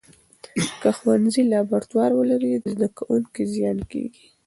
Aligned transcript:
که 0.81 0.89
ښوونځي 0.97 1.43
لابراتوار 1.51 2.11
ولري، 2.15 2.51
د 2.57 2.65
زده 2.75 2.87
کوونکو 2.97 3.41
زیان 3.53 3.77
کېږي. 3.91 4.23